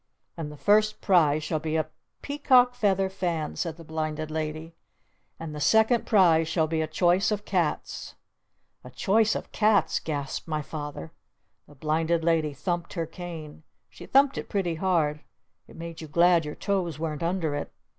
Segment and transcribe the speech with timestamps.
[0.35, 1.87] And the first prize shall be a
[2.23, 4.73] Peacock Feather Fan!" said the Blinded Lady.
[5.39, 8.15] "And the second prize shall be a Choice of Cats!"
[8.83, 11.11] "A Choice of Cats?" gasped my Father.
[11.67, 13.61] The Blinded Lady thumped her cane.
[13.91, 15.19] She thumped it pretty hard.
[15.67, 17.71] It made you glad your toes weren't under it.